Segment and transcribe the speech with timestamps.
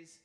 [0.00, 0.18] series.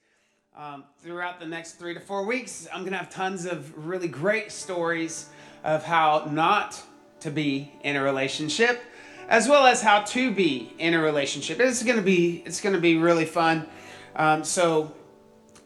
[0.55, 4.07] Um, throughout the next three to four weeks, I'm going to have tons of really
[4.07, 5.27] great stories
[5.65, 6.81] of how not
[7.21, 8.81] to be in a relationship,
[9.27, 11.59] as well as how to be in a relationship.
[11.59, 13.67] It's going to be it's going to be really fun.
[14.15, 14.93] Um, so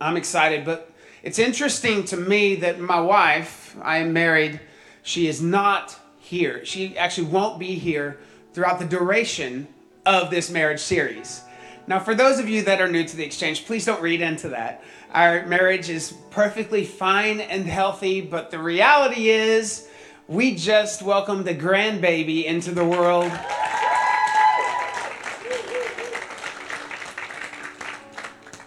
[0.02, 0.92] I'm excited, but
[1.22, 4.60] it's interesting to me that my wife, I am married,
[5.04, 6.66] she is not here.
[6.66, 8.18] She actually won't be here
[8.54, 9.68] throughout the duration
[10.04, 11.44] of this marriage series.
[11.90, 14.50] Now, for those of you that are new to the exchange, please don't read into
[14.50, 14.84] that.
[15.12, 19.90] Our marriage is perfectly fine and healthy, but the reality is
[20.28, 23.32] we just welcomed a grandbaby into the world.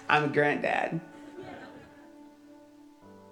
[0.09, 1.01] I'm a granddad.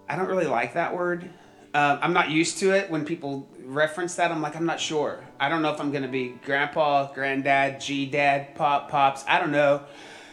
[0.09, 1.29] I don't really like that word.
[1.75, 4.31] Uh, I'm not used to it when people reference that.
[4.31, 5.25] I'm like, I'm not sure.
[5.39, 9.25] I don't know if I'm to be grandpa, granddad, G dad, pop, pops.
[9.29, 9.83] I don't know.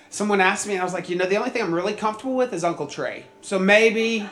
[0.10, 2.36] Someone asked me, and I was like, you know, the only thing I'm really comfortable
[2.36, 3.26] with is Uncle Trey.
[3.42, 4.28] So maybe,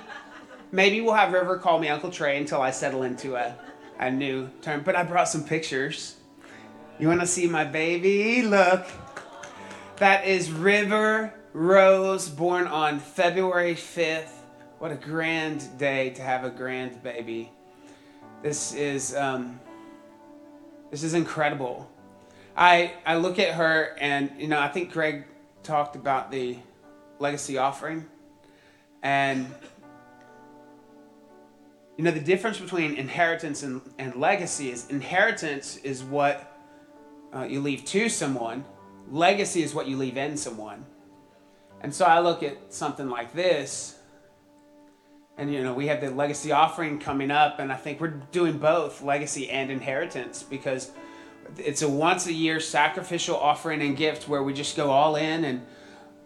[0.71, 3.55] maybe we'll have River call me Uncle Trey until I settle into a,
[3.99, 4.81] a new term.
[4.83, 6.15] But I brought some pictures.
[6.97, 8.41] You want to see my baby?
[8.41, 8.87] Look.
[9.97, 14.31] That is River Rose, born on February 5th.
[14.79, 17.51] What a grand day to have a grand baby.
[18.45, 19.59] This is um,
[20.91, 21.89] this is incredible.
[22.55, 25.25] I I look at her and you know I think Greg
[25.63, 26.59] talked about the
[27.17, 28.05] legacy offering,
[29.01, 29.47] and
[31.97, 36.55] you know the difference between inheritance and, and legacy is inheritance is what
[37.33, 38.63] uh, you leave to someone.
[39.09, 40.85] Legacy is what you leave in someone.
[41.81, 43.95] And so I look at something like this
[45.37, 48.57] and you know we have the legacy offering coming up and i think we're doing
[48.57, 50.91] both legacy and inheritance because
[51.57, 55.45] it's a once a year sacrificial offering and gift where we just go all in
[55.45, 55.65] and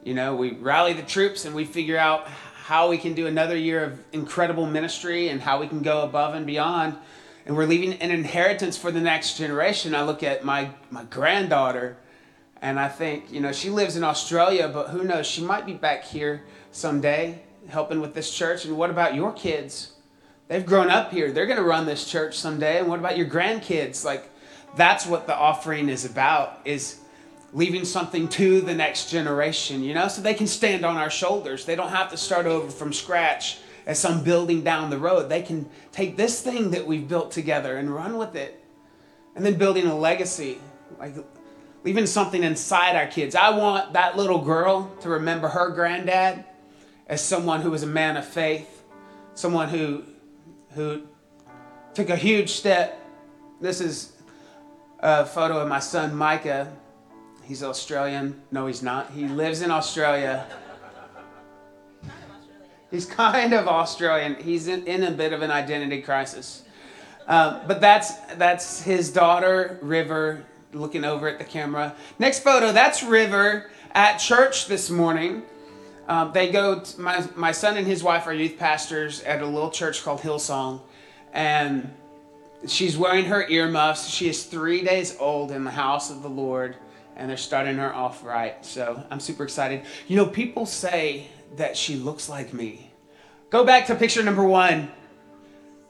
[0.03, 2.27] you know we rally the troops and we figure out
[2.69, 6.35] how we can do another year of incredible ministry and how we can go above
[6.35, 6.95] and beyond.
[7.47, 9.95] And we're leaving an inheritance for the next generation.
[9.95, 11.97] I look at my my granddaughter
[12.61, 15.25] and i think you know she lives in australia but who knows?
[15.25, 18.65] She might be back here someday helping with this church.
[18.65, 19.93] And what about your kids?
[20.47, 21.31] They've grown up here.
[21.31, 22.79] They're going to run this church someday.
[22.79, 24.03] And what about your grandkids?
[24.03, 24.29] Like,
[24.75, 26.99] that's what the offering is about is
[27.53, 31.65] leaving something to the next generation, you know, so they can stand on our shoulders.
[31.65, 35.29] They don't have to start over from scratch as some building down the road.
[35.29, 38.63] They can take this thing that we've built together and run with it.
[39.35, 40.59] And then building a legacy,
[40.99, 41.13] like
[41.83, 43.35] leaving something inside our kids.
[43.35, 46.43] I want that little girl to remember her granddad
[47.09, 48.83] as someone who was a man of faith,
[49.33, 50.03] someone who,
[50.75, 51.01] who
[51.95, 52.97] took a huge step.
[53.59, 54.13] This is
[54.99, 56.71] a photo of my son Micah.
[57.43, 58.39] He's Australian.
[58.51, 59.09] No, he's not.
[59.11, 60.45] He lives in Australia.
[62.91, 64.35] He's kind of Australian.
[64.35, 66.63] He's in, in a bit of an identity crisis.
[67.27, 71.95] Um, but that's that's his daughter River looking over at the camera.
[72.17, 75.43] Next photo, that's River at church this morning.
[76.09, 79.45] Um, they go, to, my, my son and his wife are youth pastors at a
[79.45, 80.81] little church called Hillsong.
[81.33, 81.93] And
[82.67, 84.09] she's wearing her earmuffs.
[84.09, 86.75] She is three days old in the house of the Lord,
[87.15, 88.65] and they're starting her off right.
[88.65, 89.83] So I'm super excited.
[90.07, 91.27] You know, people say
[91.57, 92.91] that she looks like me.
[93.51, 94.91] Go back to picture number one.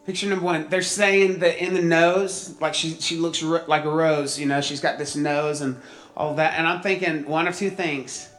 [0.06, 0.68] Picture number one.
[0.68, 4.48] They're saying that in the nose, like she, she looks ro- like a rose, you
[4.48, 5.78] know, she's got this nose and
[6.18, 6.58] all that.
[6.58, 8.30] And I'm thinking one of two things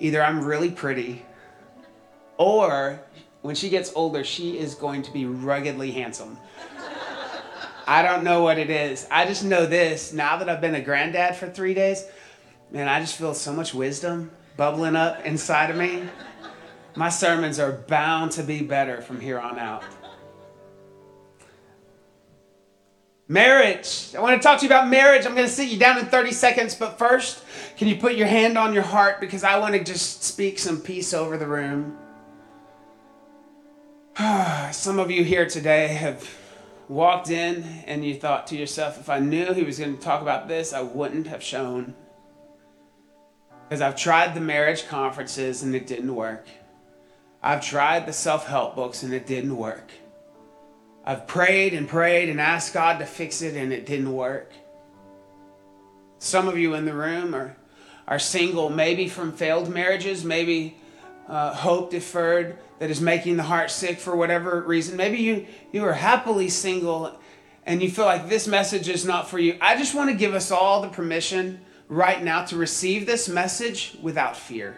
[0.00, 1.24] either I'm really pretty,
[2.36, 3.00] or
[3.42, 6.38] when she gets older, she is going to be ruggedly handsome.
[7.86, 9.06] I don't know what it is.
[9.10, 10.12] I just know this.
[10.12, 12.06] Now that I've been a granddad for three days,
[12.70, 16.04] man, I just feel so much wisdom bubbling up inside of me.
[16.96, 19.84] My sermons are bound to be better from here on out.
[23.26, 24.14] Marriage.
[24.16, 25.24] I want to talk to you about marriage.
[25.24, 27.42] I'm going to sit you down in 30 seconds, but first,
[27.76, 30.80] can you put your hand on your heart because I want to just speak some
[30.80, 31.96] peace over the room.
[34.72, 36.28] some of you here today have
[36.88, 40.20] walked in and you thought to yourself, if I knew he was going to talk
[40.20, 41.94] about this, I wouldn't have shown.
[43.68, 46.46] Because I've tried the marriage conferences and it didn't work.
[47.42, 49.90] I've tried the self help books and it didn't work.
[51.04, 54.52] I've prayed and prayed and asked God to fix it and it didn't work.
[56.18, 57.56] Some of you in the room are,
[58.08, 60.76] are single, maybe from failed marriages, maybe
[61.28, 64.96] uh, hope deferred that is making the heart sick for whatever reason.
[64.96, 67.18] Maybe you, you are happily single
[67.66, 69.58] and you feel like this message is not for you.
[69.60, 73.96] I just want to give us all the permission right now to receive this message
[74.02, 74.76] without fear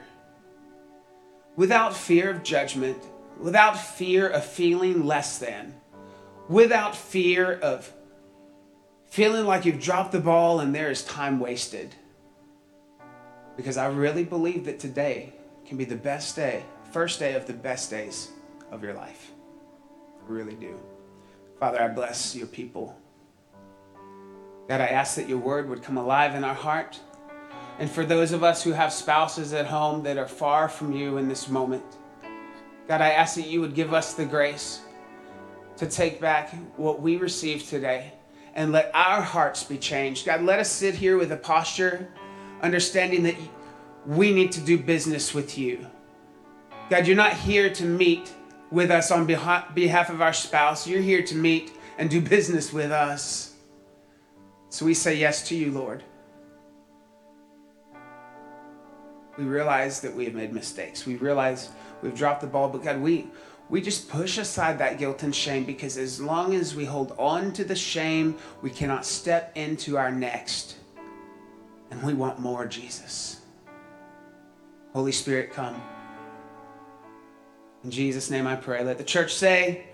[1.57, 2.99] without fear of judgment,
[3.41, 5.75] without fear of feeling less than,
[6.49, 7.93] without fear of
[9.07, 11.95] feeling like you've dropped the ball and there is time wasted.
[13.57, 15.33] Because I really believe that today
[15.67, 16.63] can be the best day,
[16.93, 18.31] first day of the best days
[18.71, 19.31] of your life.
[20.21, 20.79] I really do.
[21.59, 22.99] Father, I bless your people.
[24.69, 27.01] God, I ask that your word would come alive in our heart.
[27.79, 31.19] And for those of us who have spouses at home that are far from you
[31.19, 31.85] in this moment,
[32.89, 34.81] God, I ask that you would give us the grace
[35.77, 38.13] to take back what we received today
[38.55, 40.27] and let our hearts be changed.
[40.27, 42.09] God, let us sit here with a posture,
[42.63, 43.37] understanding that
[44.07, 45.87] we need to do business with you.
[46.89, 48.33] God, you're not here to meet
[48.71, 52.91] with us on behalf of our spouse, you're here to meet and do business with
[52.91, 53.55] us.
[54.71, 56.03] So we say yes to you, Lord.
[59.39, 61.07] We realize that we have made mistakes.
[61.07, 61.69] We realize
[62.03, 63.29] we've dropped the ball, but God, we
[63.69, 67.53] we just push aside that guilt and shame because as long as we hold on
[67.55, 70.77] to the shame, we cannot step into our next.
[71.91, 73.41] And we want more, Jesus.
[74.93, 75.81] Holy Spirit, come.
[77.83, 78.85] In Jesus' name I pray.
[78.85, 79.85] Let the church say,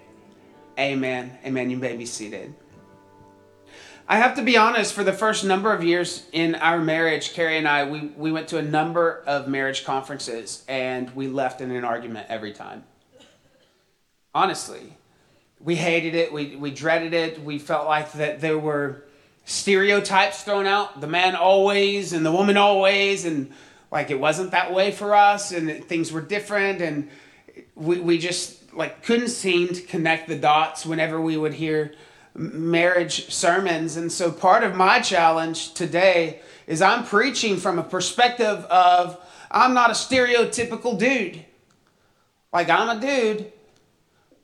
[0.79, 1.39] Amen.
[1.45, 1.71] Amen.
[1.71, 2.55] You may be seated.
[4.09, 7.59] I have to be honest, for the first number of years in our marriage, Carrie
[7.59, 11.71] and I, we, we went to a number of marriage conferences and we left in
[11.71, 12.85] an argument every time.
[14.35, 14.97] Honestly,
[15.61, 16.33] we hated it.
[16.33, 17.43] We, we dreaded it.
[17.43, 19.05] We felt like that there were
[19.45, 23.53] stereotypes thrown out the man always and the woman always, and
[23.91, 26.81] like it wasn't that way for us, and things were different.
[26.81, 27.11] And
[27.75, 31.93] we, we just like couldn't seem to connect the dots whenever we would hear
[32.35, 33.97] marriage sermons.
[33.97, 39.75] And so part of my challenge today is I'm preaching from a perspective of I'm
[39.75, 41.45] not a stereotypical dude.
[42.53, 43.53] Like I'm a dude,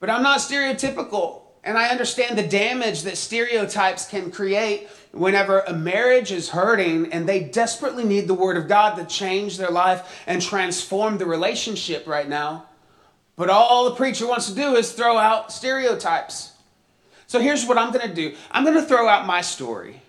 [0.01, 1.43] but I'm not stereotypical.
[1.65, 7.29] And I understand the damage that stereotypes can create whenever a marriage is hurting and
[7.29, 12.07] they desperately need the Word of God to change their life and transform the relationship
[12.07, 12.67] right now.
[13.37, 16.53] But all the preacher wants to do is throw out stereotypes.
[17.27, 20.03] So here's what I'm going to do I'm going to throw out my story.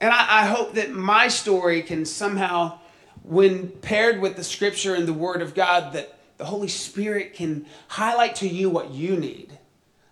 [0.00, 2.78] And I, I, hope that my story can somehow,
[3.22, 7.66] when paired with the scripture and the Word of God, that the Holy Spirit can
[7.88, 9.58] highlight to you what you need.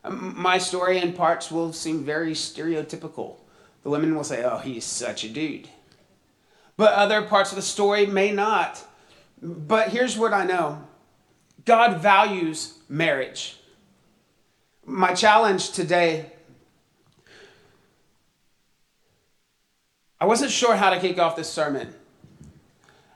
[0.04, 3.36] Um, my story in parts will seem very stereotypical.
[3.82, 5.70] The women will say, Oh, he's such a dude.
[6.76, 8.84] But other parts of the story may not.
[9.40, 10.84] But here's what I know
[11.64, 13.56] God values marriage.
[14.84, 16.32] My challenge today
[20.20, 21.94] I wasn't sure how to kick off this sermon.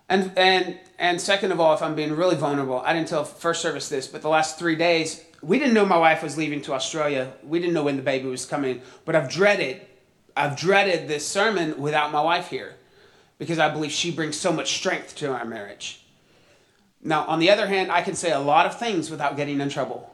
[0.09, 3.61] And, and, and second of all, if I'm being really vulnerable, I didn't tell first
[3.61, 6.75] service this, but the last three days, we didn't know my wife was leaving to
[6.75, 7.33] Australia.
[7.43, 9.85] We didn't know when the baby was coming, but I've dreaded,
[10.37, 12.77] I've dreaded this sermon without my wife here
[13.41, 16.07] because I believe she brings so much strength to our marriage.
[17.03, 19.71] Now, on the other hand, I can say a lot of things without getting in
[19.71, 20.09] trouble.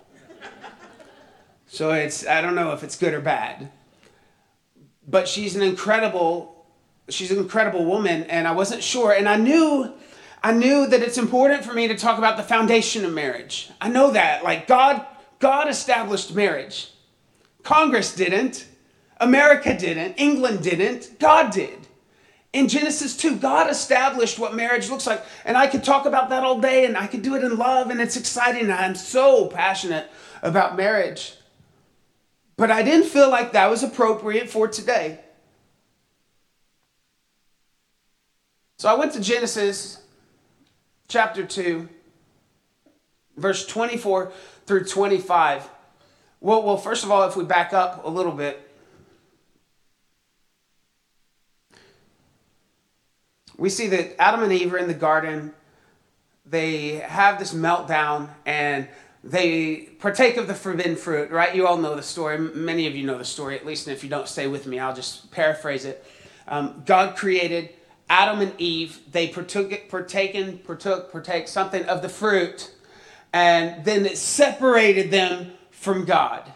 [1.67, 3.71] so it's, I don't know if it's good or bad.
[5.07, 6.55] But she's an incredible
[7.11, 9.91] she's an incredible woman and i wasn't sure and i knew
[10.43, 13.71] i knew that it's important for me to talk about the foundation of marriage.
[13.81, 15.07] I know that like god
[15.39, 16.91] god established marriage.
[17.63, 18.67] Congress didn't.
[19.21, 20.15] America didn't.
[20.15, 21.19] England didn't.
[21.19, 21.87] God did.
[22.53, 25.25] In genesis 2 god established what marriage looks like.
[25.45, 27.91] And i could talk about that all day and i could do it in love
[27.91, 30.09] and it's exciting i'm so passionate
[30.43, 31.35] about marriage.
[32.57, 35.21] But i didn't feel like that was appropriate for today.
[38.79, 40.01] So I went to Genesis
[41.09, 41.89] chapter 2,
[43.39, 44.31] verse 24
[44.67, 45.67] through 25.
[46.41, 48.71] Well, well, first of all, if we back up a little bit,
[53.57, 55.55] we see that Adam and Eve are in the garden.
[56.45, 58.87] They have this meltdown and
[59.25, 61.55] they partake of the forbidden fruit, right?
[61.57, 62.39] You all know the story.
[62.39, 63.87] Many of you know the story, at least.
[63.87, 66.05] And if you don't stay with me, I'll just paraphrase it.
[66.47, 67.71] Um, God created
[68.09, 72.71] Adam and Eve, they partook, partaken, partook, partake something of the fruit,
[73.33, 76.51] and then it separated them from God.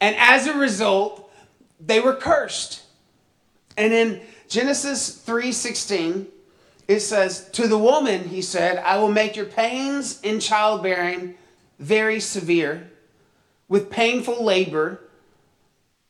[0.00, 1.32] And as a result,
[1.80, 2.82] they were cursed.
[3.76, 6.28] And in Genesis 3:16,
[6.86, 11.36] it says, "To the woman he said, I will make your pains in childbearing
[11.78, 12.90] very severe.
[13.68, 15.00] With painful labor,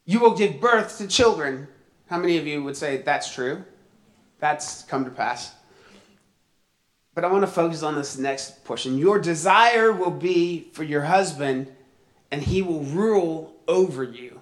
[0.04, 1.68] you will give birth to children."
[2.10, 3.64] How many of you would say that's true?
[4.38, 5.54] That's come to pass.
[7.14, 8.98] But I want to focus on this next portion.
[8.98, 11.72] Your desire will be for your husband,
[12.30, 14.40] and he will rule over you.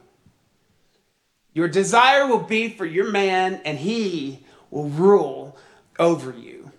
[1.53, 5.57] Your desire will be for your man, and he will rule
[6.01, 6.73] over you.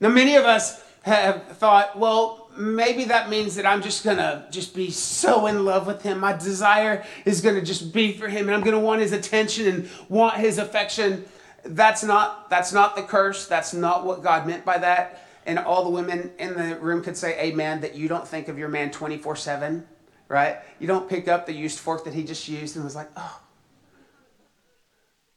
[0.00, 4.74] Now, many of us have thought, well, maybe that means that I'm just gonna just
[4.74, 6.20] be so in love with him.
[6.20, 9.90] My desire is gonna just be for him, and I'm gonna want his attention and
[10.08, 11.26] want his affection
[11.64, 13.46] that's not that's not the curse.
[13.46, 15.26] That's not what god meant by that.
[15.44, 18.58] And all the women in the room could say amen that you don't think of
[18.58, 19.84] your man 24-7
[20.28, 20.60] right?
[20.78, 23.40] You don't pick up the used fork that he just used and was like oh,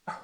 [0.08, 0.18] oh.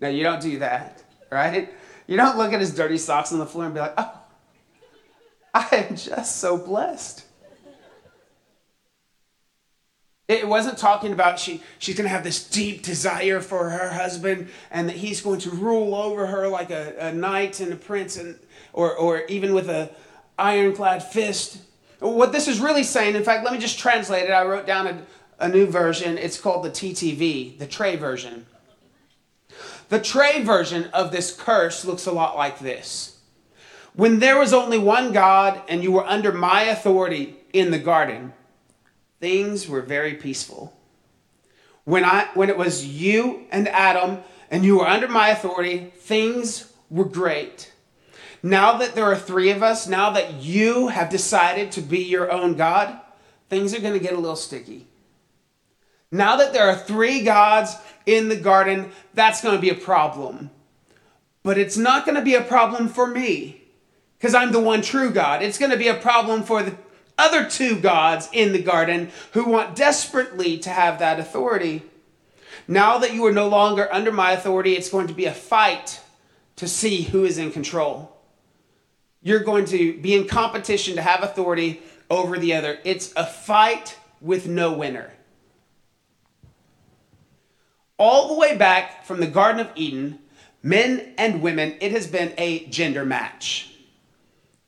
[0.00, 1.72] no you don't do that right?
[2.06, 4.20] You don't look at his dirty socks on the floor and be like oh
[5.54, 7.25] i am just so blessed
[10.28, 14.48] it wasn't talking about she, she's going to have this deep desire for her husband
[14.70, 18.16] and that he's going to rule over her like a, a knight and a prince
[18.16, 18.38] and,
[18.72, 19.90] or, or even with a
[20.36, 21.58] ironclad fist.
[22.00, 24.32] What this is really saying, in fact, let me just translate it.
[24.32, 25.02] I wrote down a,
[25.38, 26.18] a new version.
[26.18, 28.46] It's called the TTV, the Trey version.
[29.88, 33.20] The Trey version of this curse looks a lot like this.
[33.94, 38.32] When there was only one God and you were under my authority in the garden,
[39.20, 40.76] things were very peaceful.
[41.84, 44.18] When, I, when it was you and Adam
[44.50, 47.72] and you were under my authority, things were great.
[48.42, 52.30] Now that there are three of us, now that you have decided to be your
[52.30, 52.98] own God,
[53.48, 54.86] things are going to get a little sticky.
[56.10, 60.50] Now that there are three gods in the garden, that's going to be a problem.
[61.42, 63.62] But it's not going to be a problem for me
[64.18, 65.42] because I'm the one true God.
[65.42, 66.76] It's going to be a problem for the
[67.18, 71.82] other two gods in the garden who want desperately to have that authority.
[72.68, 76.00] Now that you are no longer under my authority, it's going to be a fight
[76.56, 78.16] to see who is in control.
[79.22, 82.78] You're going to be in competition to have authority over the other.
[82.84, 85.12] It's a fight with no winner.
[87.98, 90.18] All the way back from the Garden of Eden,
[90.62, 93.70] men and women, it has been a gender match.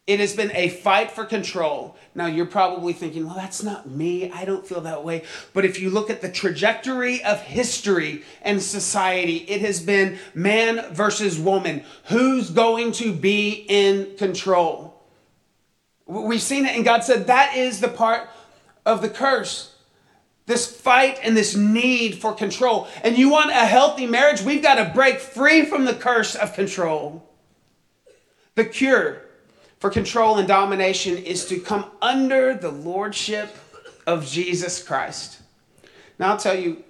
[0.06, 1.96] It has been a fight for control.
[2.18, 4.28] Now, you're probably thinking, well, that's not me.
[4.32, 5.22] I don't feel that way.
[5.54, 10.92] But if you look at the trajectory of history and society, it has been man
[10.92, 11.84] versus woman.
[12.06, 15.00] Who's going to be in control?
[16.06, 18.28] We've seen it, and God said that is the part
[18.84, 19.76] of the curse.
[20.46, 22.88] This fight and this need for control.
[23.04, 24.42] And you want a healthy marriage?
[24.42, 27.22] We've got to break free from the curse of control.
[28.56, 29.27] The cure
[29.78, 33.56] for control and domination is to come under the lordship
[34.06, 35.40] of Jesus Christ.
[36.18, 36.82] Now, I'll tell you,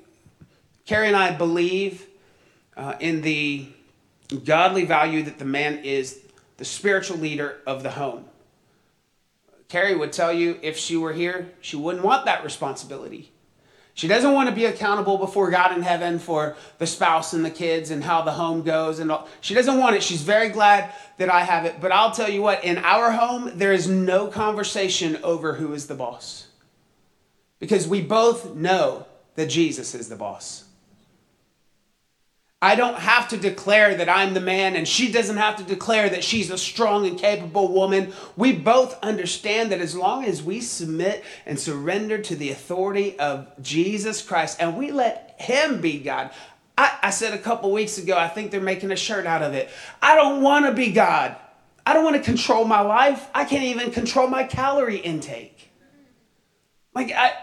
[0.87, 2.07] Carrie and I believe
[2.77, 3.69] uh, in the
[4.45, 6.21] godly value that the man is
[6.57, 8.25] the spiritual leader of the home.
[9.69, 13.31] Carrie would tell you if she were here, she wouldn't want that responsibility.
[13.99, 17.51] She doesn't want to be accountable before God in heaven for the spouse and the
[17.51, 19.27] kids and how the home goes and all.
[19.41, 20.05] She doesn't want it.
[20.05, 21.81] She's very glad that I have it.
[21.81, 25.89] But I'll tell you what, in our home, there is no conversation over who is
[25.89, 26.47] the boss.
[27.59, 30.68] Because we both know that Jesus is the boss.
[32.61, 36.09] I don't have to declare that I'm the man, and she doesn't have to declare
[36.09, 38.13] that she's a strong and capable woman.
[38.37, 43.47] We both understand that as long as we submit and surrender to the authority of
[43.63, 46.33] Jesus Christ and we let Him be God.
[46.77, 49.55] I, I said a couple weeks ago, I think they're making a shirt out of
[49.55, 49.71] it.
[50.03, 51.37] I don't want to be God.
[51.87, 53.29] I don't want to control my life.
[53.35, 55.71] I can't even control my calorie intake.
[56.93, 57.35] Like, I,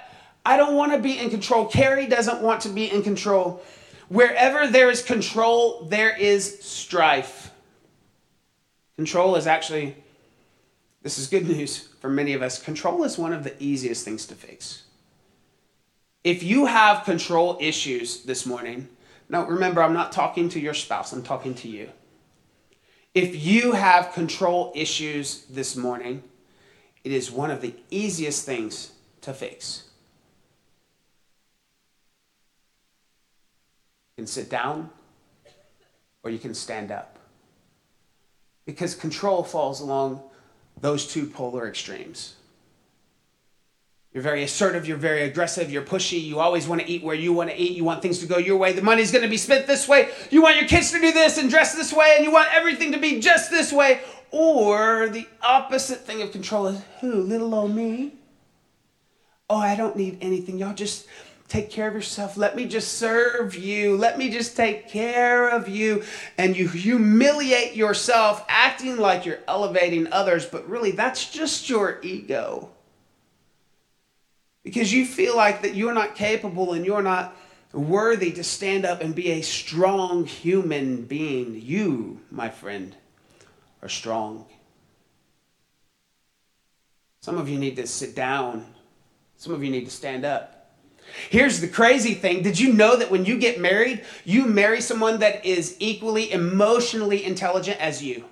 [0.46, 1.66] I don't want to be in control.
[1.68, 3.64] Carrie doesn't want to be in control.
[4.10, 7.52] Wherever there is control, there is strife.
[8.98, 9.96] Control is actually,
[11.02, 12.62] this is good news for many of us.
[12.62, 14.84] Control is one of the easiest things to fix.
[16.24, 18.90] If you have control issues this morning,
[19.30, 21.90] now remember, I'm not talking to your spouse, I'm talking to you.
[23.14, 26.24] If you have control issues this morning,
[27.04, 29.84] it is one of the easiest things to fix.
[34.04, 34.90] You can sit down
[36.24, 37.20] or you can stand up.
[38.66, 40.24] Because control falls along
[40.80, 42.36] those two polar extremes.
[44.14, 47.34] You're very assertive, you're very aggressive, you're pushy, you always want to eat where you
[47.34, 49.36] want to eat, you want things to go your way, the money's going to be
[49.36, 52.24] spent this way, you want your kids to do this and dress this way, and
[52.24, 54.00] you want everything to be just this way.
[54.32, 57.24] Or the opposite thing of control is who?
[57.24, 58.14] Little old me?
[59.50, 60.58] Oh, I don't need anything.
[60.58, 61.08] Y'all just
[61.48, 62.38] take care of yourself.
[62.38, 63.96] Let me just serve you.
[63.98, 66.04] Let me just take care of you.
[66.38, 72.70] And you humiliate yourself, acting like you're elevating others, but really that's just your ego.
[74.64, 77.38] Because you feel like that you're not capable and you're not
[77.72, 81.62] worthy to stand up and be a strong human being.
[81.62, 82.96] You, my friend,
[83.84, 84.46] are strong.
[87.22, 88.66] Some of you need to sit down.
[89.38, 90.55] Some of you need to stand up.
[91.30, 92.42] Here's the crazy thing.
[92.44, 97.24] Did you know that when you get married, you marry someone that is equally emotionally
[97.24, 98.26] intelligent as you?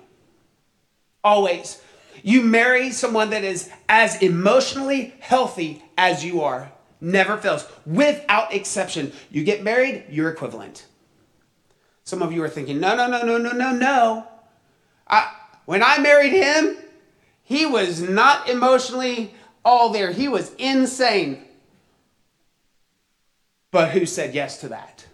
[1.22, 1.80] Always.
[2.22, 6.72] You marry someone that is as emotionally healthy as you are.
[7.00, 7.66] Never fails.
[7.84, 9.12] Without exception.
[9.30, 10.86] You get married, you're equivalent.
[12.04, 14.26] Some of you are thinking, no, no, no, no, no, no, no.
[15.08, 16.76] I, when I married him,
[17.42, 20.12] he was not emotionally all there.
[20.12, 21.44] He was insane.
[23.74, 25.04] But who said yes to that?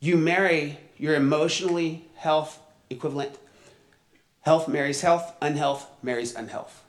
[0.00, 2.58] you marry your emotionally health
[2.88, 3.36] equivalent.
[4.40, 6.82] Health marries health, unhealth marries unhealth.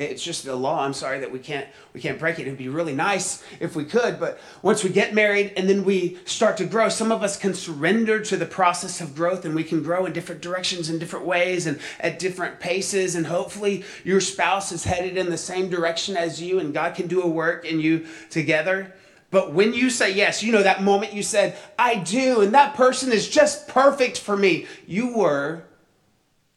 [0.00, 0.82] It's just a law.
[0.82, 2.46] I'm sorry that we can't we can't break it.
[2.46, 6.18] It'd be really nice if we could, but once we get married and then we
[6.24, 9.62] start to grow, some of us can surrender to the process of growth and we
[9.62, 14.22] can grow in different directions in different ways and at different paces and hopefully your
[14.22, 17.66] spouse is headed in the same direction as you and God can do a work
[17.66, 18.94] in you together.
[19.30, 22.74] But when you say yes, you know that moment you said, I do, and that
[22.74, 25.64] person is just perfect for me, you were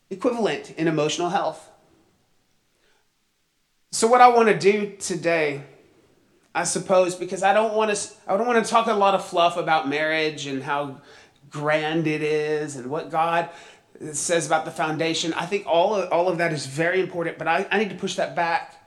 [0.09, 1.71] equivalent in emotional health.
[3.93, 5.62] So what I want to do today,
[6.55, 9.23] I suppose, because I don't want to, I don't want to talk a lot of
[9.23, 11.00] fluff about marriage and how
[11.51, 13.51] grand it is and what God
[14.12, 15.31] says about the foundation.
[15.33, 17.95] I think all of, all of that is very important, but I, I need to
[17.95, 18.83] push that back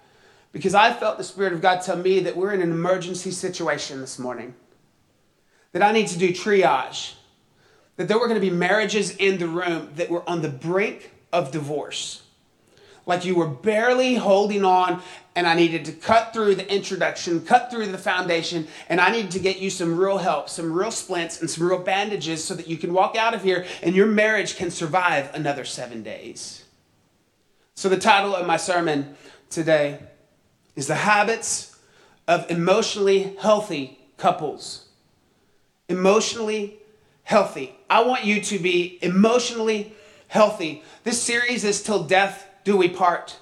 [0.50, 4.00] because I felt the Spirit of God tell me that we're in an emergency situation
[4.00, 4.56] this morning,
[5.70, 7.14] that I need to do triage,
[7.94, 11.12] that there were going to be marriages in the room that were on the brink
[11.32, 12.25] of divorce
[13.06, 15.00] like you were barely holding on
[15.36, 19.30] and I needed to cut through the introduction, cut through the foundation, and I needed
[19.32, 22.66] to get you some real help, some real splints, and some real bandages so that
[22.66, 26.64] you can walk out of here and your marriage can survive another seven days.
[27.74, 29.14] So, the title of my sermon
[29.50, 29.98] today
[30.74, 31.78] is The Habits
[32.26, 34.88] of Emotionally Healthy Couples.
[35.90, 36.78] Emotionally
[37.24, 37.74] healthy.
[37.90, 39.92] I want you to be emotionally
[40.28, 40.82] healthy.
[41.04, 43.38] This series is till death do we part.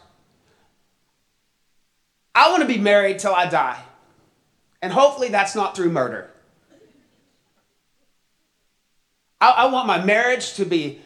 [2.34, 3.82] I want to be married till I die.
[4.82, 6.30] And hopefully that's not through murder.
[9.40, 11.00] I, I want my marriage to be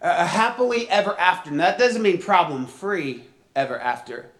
[0.00, 1.50] uh, a happily ever after.
[1.50, 4.30] And that doesn't mean problem free ever after.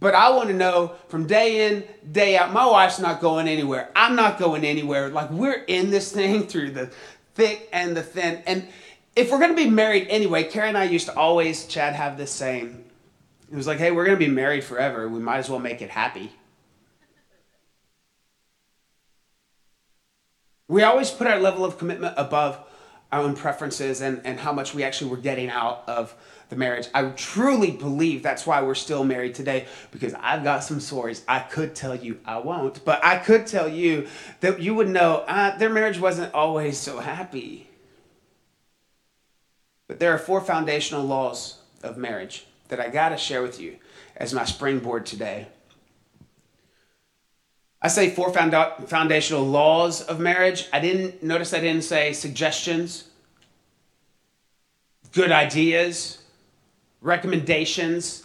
[0.00, 3.90] But I want to know from day in, day out, my wife's not going anywhere.
[3.94, 5.08] I'm not going anywhere.
[5.08, 6.90] Like we're in this thing through the
[7.36, 8.42] thick and the thin.
[8.44, 8.66] And
[9.16, 12.30] if we're to be married anyway, Carrie and I used to always, Chad, have this
[12.30, 12.84] saying.
[13.50, 15.08] It was like, hey, we're to be married forever.
[15.08, 16.32] We might as well make it happy.
[20.66, 22.58] We always put our level of commitment above
[23.12, 26.14] our own preferences and, and how much we actually were getting out of
[26.48, 26.88] the marriage.
[26.94, 31.22] I truly believe that's why we're still married today because I've got some stories.
[31.28, 34.08] I could tell you, I won't, but I could tell you
[34.40, 37.68] that you would know uh, their marriage wasn't always so happy.
[39.86, 43.76] But there are four foundational laws of marriage that I got to share with you
[44.16, 45.48] as my springboard today.
[47.82, 50.68] I say four foundational laws of marriage.
[50.72, 53.08] I didn't notice I didn't say suggestions,
[55.12, 56.22] good ideas,
[57.02, 58.24] recommendations,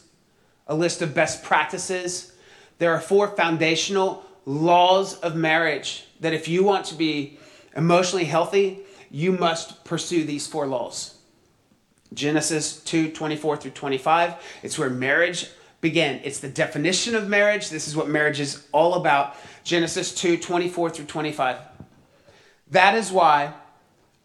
[0.65, 2.31] a list of best practices.
[2.77, 7.37] There are four foundational laws of marriage that if you want to be
[7.75, 8.79] emotionally healthy,
[9.11, 11.18] you must pursue these four laws.
[12.13, 14.35] Genesis 2 24 through 25.
[14.63, 15.47] It's where marriage
[15.81, 16.19] began.
[16.23, 17.69] It's the definition of marriage.
[17.69, 19.35] This is what marriage is all about.
[19.63, 21.57] Genesis 2 24 through 25.
[22.71, 23.53] That is why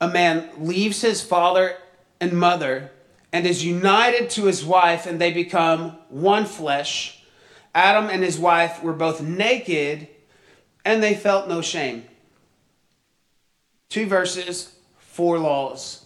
[0.00, 1.76] a man leaves his father
[2.20, 2.90] and mother
[3.32, 7.24] and is united to his wife, and they become one flesh.
[7.74, 10.06] Adam and his wife were both naked,
[10.84, 12.04] and they felt no shame.
[13.88, 16.03] Two verses, four laws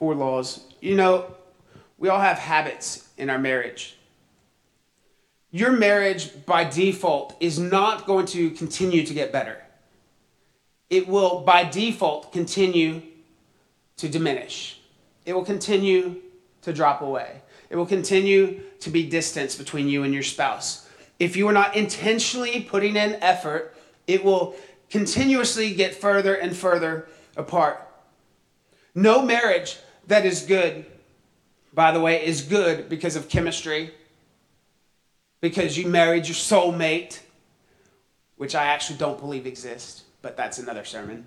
[0.00, 0.64] four laws.
[0.80, 1.32] You know,
[1.98, 3.96] we all have habits in our marriage.
[5.52, 9.62] Your marriage, by default, is not going to continue to get better.
[10.88, 13.02] It will, by default, continue
[13.98, 14.80] to diminish.
[15.26, 16.16] It will continue
[16.62, 17.42] to drop away.
[17.68, 20.88] it will continue to be distance between you and your spouse.
[21.20, 23.76] If you are not intentionally putting in effort,
[24.08, 24.56] it will
[24.88, 27.86] continuously get further and further apart.
[28.94, 29.78] No marriage
[30.10, 30.84] that is good,
[31.72, 33.92] by the way, is good because of chemistry,
[35.40, 37.20] because you married your soulmate,
[38.36, 41.26] which I actually don't believe exists, but that's another sermon.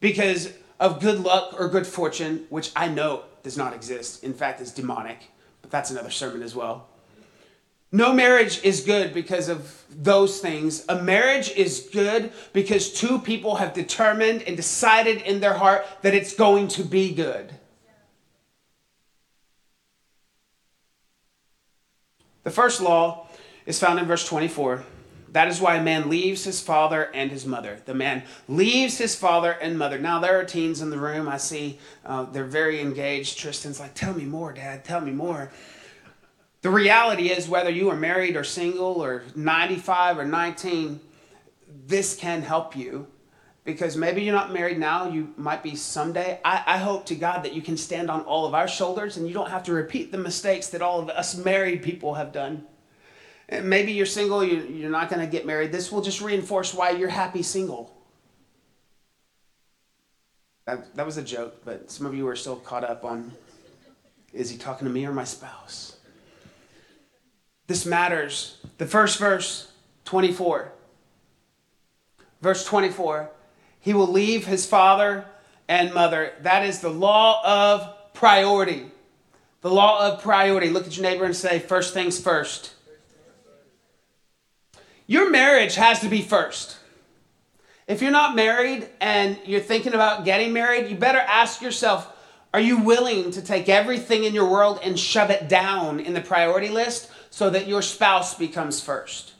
[0.00, 4.22] Because of good luck or good fortune, which I know does not exist.
[4.22, 5.18] In fact, is demonic,
[5.60, 6.86] but that's another sermon as well.
[7.90, 10.84] No marriage is good because of those things.
[10.88, 16.14] A marriage is good because two people have determined and decided in their heart that
[16.14, 17.57] it's going to be good.
[22.44, 23.26] The first law
[23.66, 24.84] is found in verse 24.
[25.32, 27.82] That is why a man leaves his father and his mother.
[27.84, 29.98] The man leaves his father and mother.
[29.98, 31.28] Now, there are teens in the room.
[31.28, 33.38] I see uh, they're very engaged.
[33.38, 34.84] Tristan's like, Tell me more, Dad.
[34.84, 35.50] Tell me more.
[36.62, 40.98] The reality is, whether you are married or single or 95 or 19,
[41.86, 43.06] this can help you
[43.68, 46.40] because maybe you're not married now, you might be someday.
[46.42, 49.28] I, I, hope to God that you can stand on all of our shoulders and
[49.28, 52.64] you don't have to repeat the mistakes that all of us married people have done.
[53.50, 55.70] Maybe you're single, you're not going to get married.
[55.70, 57.94] This will just reinforce why you're happy single.
[60.64, 63.32] That, that was a joke, but some of you are still caught up on
[64.32, 65.98] is he talking to me or my spouse?
[67.66, 68.62] This matters.
[68.78, 69.70] The first verse,
[70.06, 70.72] 24.
[72.40, 73.32] Verse 24.
[73.80, 75.24] He will leave his father
[75.68, 76.32] and mother.
[76.42, 78.86] That is the law of priority.
[79.60, 80.70] The law of priority.
[80.70, 82.74] Look at your neighbor and say, first things first.
[85.06, 86.76] Your marriage has to be first.
[87.86, 92.14] If you're not married and you're thinking about getting married, you better ask yourself
[92.54, 96.20] are you willing to take everything in your world and shove it down in the
[96.20, 99.34] priority list so that your spouse becomes first?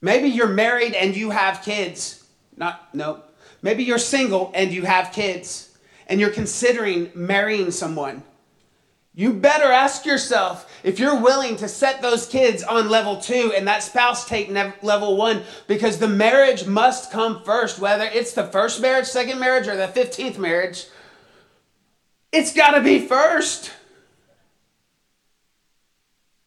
[0.00, 2.25] Maybe you're married and you have kids.
[2.56, 3.22] Not, no.
[3.62, 8.22] Maybe you're single and you have kids and you're considering marrying someone.
[9.14, 13.66] You better ask yourself if you're willing to set those kids on level two and
[13.66, 14.50] that spouse take
[14.82, 19.68] level one because the marriage must come first, whether it's the first marriage, second marriage,
[19.68, 20.84] or the 15th marriage.
[22.30, 23.70] It's got to be first.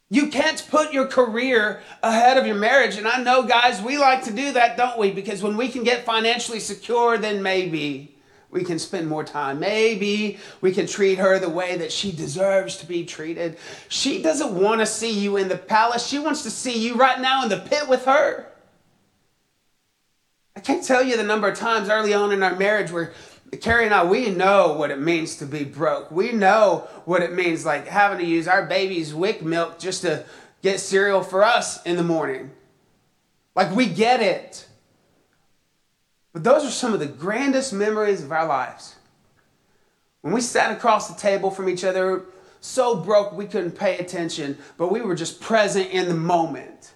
[0.10, 2.98] You can't put your career ahead of your marriage.
[2.98, 5.12] And I know, guys, we like to do that, don't we?
[5.12, 8.16] Because when we can get financially secure, then maybe
[8.50, 9.60] we can spend more time.
[9.60, 13.58] Maybe we can treat her the way that she deserves to be treated.
[13.88, 16.08] She doesn't want to see you in the palace.
[16.08, 18.48] She wants to see you right now in the pit with her.
[20.56, 23.14] I can't tell you the number of times early on in our marriage where
[23.58, 26.12] Carrie and I, we know what it means to be broke.
[26.12, 30.26] We know what it means like having to use our baby's WIC milk just to
[30.62, 32.52] get cereal for us in the morning.
[33.56, 34.68] Like we get it.
[36.32, 38.96] But those are some of the grandest memories of our lives.
[40.22, 42.26] When we sat across the table from each other,
[42.62, 46.94] so broke we couldn't pay attention, but we were just present in the moment.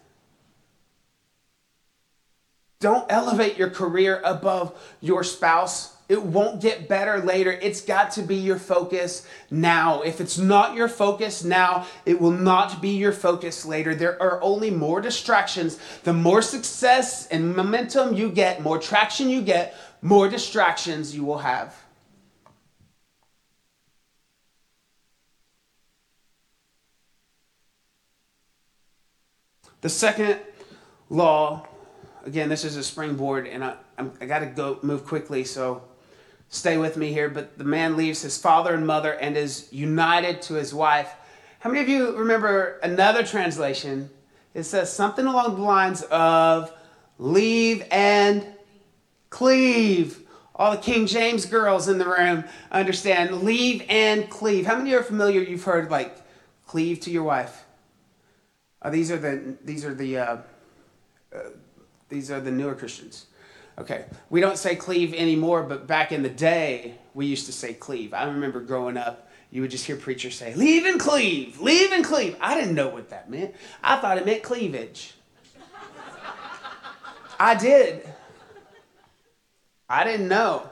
[2.80, 7.52] Don't elevate your career above your spouse it won't get better later.
[7.52, 10.02] It's got to be your focus now.
[10.02, 13.96] If it's not your focus now, it will not be your focus later.
[13.96, 15.80] There are only more distractions.
[16.04, 21.38] The more success and momentum you get, more traction you get, more distractions you will
[21.40, 21.74] have.
[29.80, 30.40] The second
[31.10, 31.68] law,
[32.26, 35.82] again, this is a springboard, and I, I got to go move quickly, so
[36.54, 40.42] stay with me here, but the man leaves his father and mother and is united
[40.44, 41.12] to his wife.
[41.60, 44.10] How many of you remember another translation?
[44.54, 46.72] It says something along the lines of
[47.18, 48.46] leave and
[49.32, 50.20] cleave.
[50.56, 54.68] All the King James girls in the room understand leave and cleave.
[54.68, 55.42] How many are familiar?
[55.42, 56.16] You've heard like
[56.68, 57.66] cleave to your wife.
[58.80, 60.38] Uh, these are the these are the uh,
[61.34, 61.40] uh,
[62.10, 63.26] these are the newer Christians.
[63.78, 67.74] Okay, we don't say cleave anymore, but back in the day, we used to say
[67.74, 68.14] cleave.
[68.14, 72.06] I remember growing up, you would just hear preachers say, leave and cleave, leave and
[72.06, 72.36] cleave.
[72.40, 73.56] I didn't know what that meant.
[73.84, 75.14] I thought it meant cleavage.
[77.40, 78.08] I did.
[79.90, 80.70] I didn't know.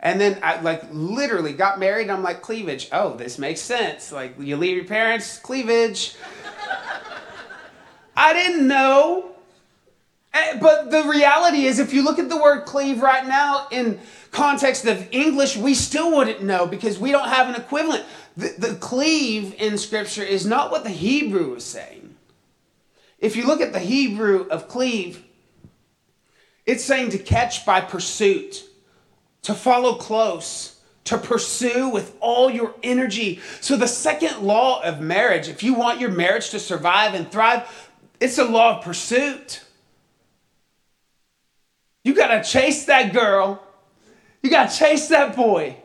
[0.00, 2.88] And then I like literally got married I'm like, cleavage.
[2.92, 4.12] Oh, this makes sense.
[4.12, 6.14] Like you leave your parents, cleavage.
[8.16, 9.33] I didn't know
[10.34, 14.00] Eh, but the reality is, if you look at the word cleave right now in
[14.32, 18.04] context of English, we still wouldn't know because we don't have an equivalent.
[18.36, 22.16] The, the cleave in Scripture is not what the Hebrew is saying.
[23.20, 25.22] If you look at the Hebrew of cleave,
[26.66, 28.64] it's saying to catch by pursuit,
[29.42, 33.40] to follow close, to pursue with all your energy.
[33.60, 37.92] So, the second law of marriage, if you want your marriage to survive and thrive,
[38.18, 39.60] it's a law of pursuit.
[42.04, 43.62] You got to chase that girl.
[44.42, 45.76] You got to chase that boy.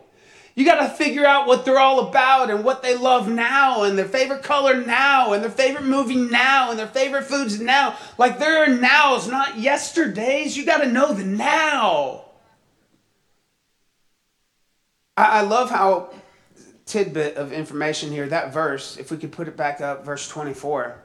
[0.53, 3.97] You got to figure out what they're all about and what they love now and
[3.97, 7.95] their favorite color now and their favorite movie now and their favorite foods now.
[8.17, 10.57] Like there are nows, not yesterdays.
[10.57, 12.25] You got to know the now.
[15.15, 16.11] I, I love how
[16.85, 21.01] tidbit of information here, that verse, if we could put it back up, verse 24.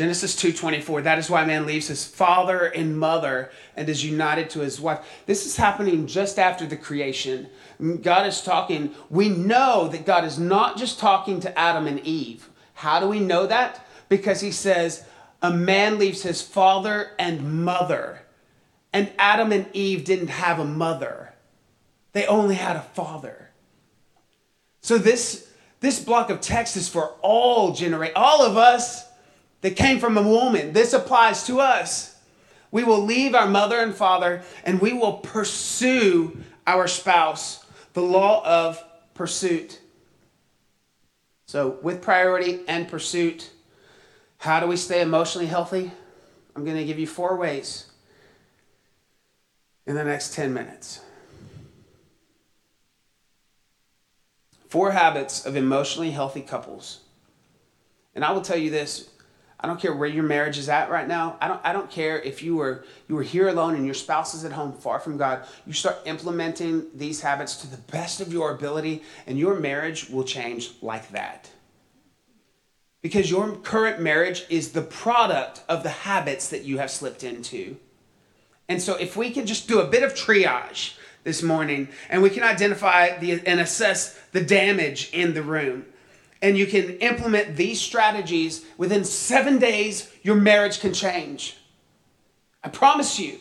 [0.00, 4.60] Genesis 2:24 that is why man leaves his father and mother and is united to
[4.60, 5.00] his wife.
[5.26, 7.50] This is happening just after the creation.
[8.00, 12.48] God is talking, we know that God is not just talking to Adam and Eve.
[12.72, 13.86] How do we know that?
[14.08, 15.04] Because he says
[15.42, 18.22] a man leaves his father and mother.
[18.94, 21.34] And Adam and Eve didn't have a mother.
[22.14, 23.50] They only had a father.
[24.80, 25.46] So this
[25.80, 29.09] this block of text is for all generate all of us
[29.60, 30.72] that came from a woman.
[30.72, 32.16] This applies to us.
[32.70, 37.64] We will leave our mother and father and we will pursue our spouse.
[37.92, 38.82] The law of
[39.14, 39.80] pursuit.
[41.46, 43.50] So, with priority and pursuit,
[44.38, 45.90] how do we stay emotionally healthy?
[46.54, 47.90] I'm going to give you four ways
[49.86, 51.00] in the next 10 minutes.
[54.68, 57.00] Four habits of emotionally healthy couples.
[58.14, 59.10] And I will tell you this
[59.62, 61.36] I don't care where your marriage is at right now.
[61.40, 64.34] I don't I don't care if you were you were here alone and your spouse
[64.34, 65.44] is at home far from God.
[65.66, 70.24] You start implementing these habits to the best of your ability and your marriage will
[70.24, 71.50] change like that.
[73.02, 77.76] Because your current marriage is the product of the habits that you have slipped into.
[78.68, 82.30] And so if we can just do a bit of triage this morning and we
[82.30, 85.84] can identify the and assess the damage in the room
[86.42, 91.56] and you can implement these strategies, within seven days, your marriage can change.
[92.62, 93.38] I promise you.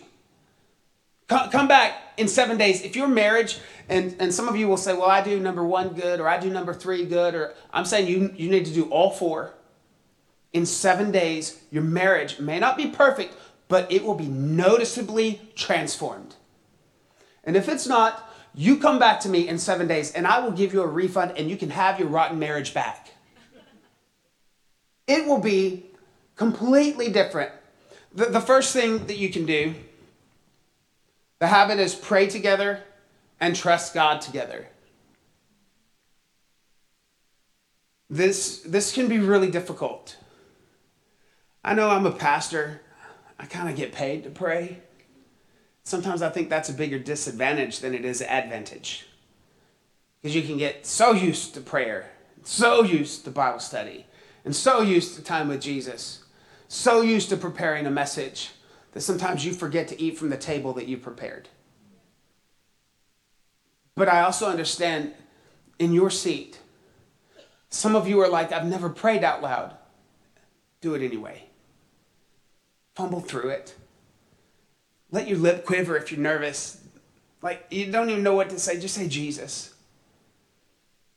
[1.28, 2.82] Come back in seven days.
[2.82, 5.90] If your marriage, and, and some of you will say, well, I do number one
[5.90, 8.86] good, or I do number three good, or I'm saying you, you need to do
[8.90, 9.54] all four.
[10.52, 13.36] In seven days, your marriage may not be perfect,
[13.68, 16.36] but it will be noticeably transformed.
[17.44, 20.52] And if it's not, you come back to me in seven days and I will
[20.52, 23.14] give you a refund and you can have your rotten marriage back.
[25.08, 25.86] It will be
[26.36, 27.52] completely different.
[28.14, 29.76] The, the first thing that you can do,
[31.40, 32.84] the habit is pray together
[33.40, 34.68] and trust God together.
[38.10, 40.18] This, this can be really difficult.
[41.64, 42.82] I know I'm a pastor.
[43.40, 44.80] I kind of get paid to pray.
[45.89, 49.08] Sometimes I think that's a bigger disadvantage than it is advantage.
[50.21, 52.12] Because you can get so used to prayer,
[52.43, 54.06] so used to Bible study,
[54.45, 56.25] and so used to time with Jesus,
[56.67, 58.52] so used to preparing a message
[58.91, 61.49] that sometimes you forget to eat from the table that you prepared.
[63.95, 65.15] But I also understand
[65.80, 66.60] in your seat,
[67.71, 69.73] some of you are like, I've never prayed out loud.
[70.82, 71.45] Do it anyway.
[72.93, 73.73] Fumble through it.
[75.12, 76.84] Let your lip quiver if you're nervous.
[77.41, 78.80] Like, you don't even know what to say.
[78.80, 79.74] Just say Jesus.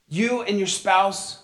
[0.09, 1.43] You and your spouse,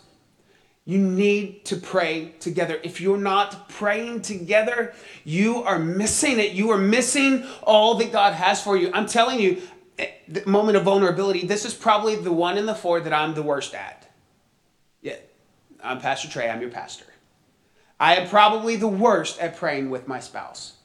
[0.84, 2.80] you need to pray together.
[2.82, 6.52] If you're not praying together, you are missing it.
[6.52, 8.90] You are missing all that God has for you.
[8.94, 9.60] I'm telling you,
[10.28, 13.42] the moment of vulnerability, this is probably the one in the four that I'm the
[13.42, 14.10] worst at.
[15.02, 15.16] Yeah,
[15.82, 17.04] I'm Pastor Trey, I'm your pastor.
[18.00, 20.77] I am probably the worst at praying with my spouse.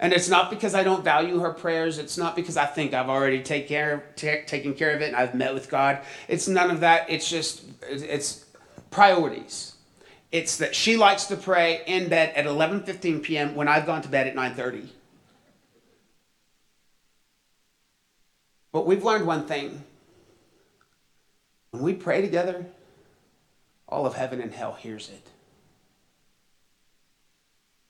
[0.00, 1.98] And it's not because I don't value her prayers.
[1.98, 5.16] It's not because I think I've already take care, t- taken care of it and
[5.16, 6.00] I've met with God.
[6.26, 7.10] It's none of that.
[7.10, 8.46] It's just, it's
[8.90, 9.74] priorities.
[10.32, 13.54] It's that she likes to pray in bed at 11:15 p.m.
[13.54, 14.88] when I've gone to bed at 9:30.
[18.72, 19.82] But we've learned one thing.
[21.72, 22.66] When we pray together,
[23.88, 25.26] all of heaven and hell hears it.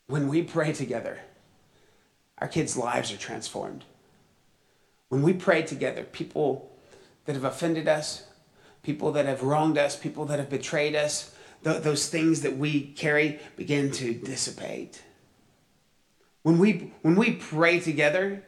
[0.07, 1.21] When we pray together,
[2.41, 3.85] our kids' lives are transformed.
[5.09, 6.71] When we pray together, people
[7.27, 8.25] that have offended us,
[8.83, 12.83] people that have wronged us, people that have betrayed us, th- those things that we
[12.83, 15.03] carry begin to dissipate.
[16.43, 18.43] When we when we pray together,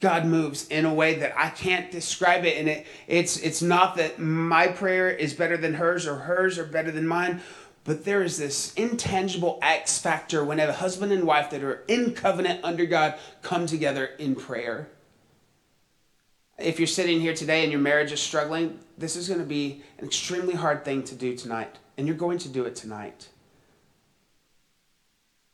[0.00, 2.58] God moves in a way that I can't describe it.
[2.58, 6.66] And it, it's it's not that my prayer is better than hers or hers are
[6.66, 7.40] better than mine,
[7.86, 12.12] but there is this intangible X factor when a husband and wife that are in
[12.14, 14.88] covenant under God come together in prayer.
[16.58, 19.82] If you're sitting here today and your marriage is struggling, this is going to be
[19.98, 21.76] an extremely hard thing to do tonight.
[21.96, 23.28] And you're going to do it tonight.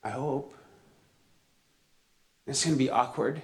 [0.02, 0.54] I hope.
[2.46, 3.42] It's going to be awkward.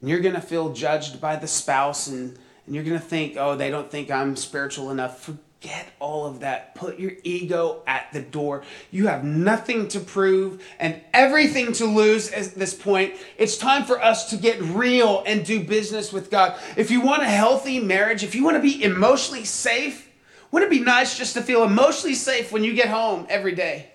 [0.00, 3.36] And you're going to feel judged by the spouse, and, and you're going to think,
[3.38, 5.30] oh, they don't think I'm spiritual enough.
[5.66, 6.76] Forget all of that.
[6.76, 8.62] Put your ego at the door.
[8.92, 13.14] You have nothing to prove and everything to lose at this point.
[13.36, 16.56] It's time for us to get real and do business with God.
[16.76, 20.08] If you want a healthy marriage, if you want to be emotionally safe,
[20.52, 23.90] wouldn't it be nice just to feel emotionally safe when you get home every day?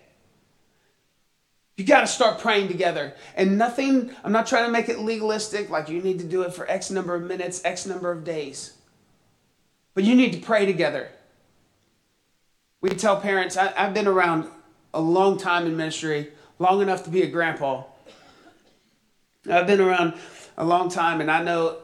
[1.77, 3.13] You got to start praying together.
[3.33, 6.53] And nothing, I'm not trying to make it legalistic, like you need to do it
[6.53, 8.73] for X number of minutes, X number of days.
[9.93, 11.07] But you need to pray together.
[12.81, 14.47] We tell parents, I, have been around
[14.91, 17.83] a long time in ministry, long enough to be a grandpa.
[19.49, 20.15] I've been around
[20.57, 21.77] a long time, and I know